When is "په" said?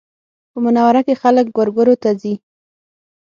0.51-0.57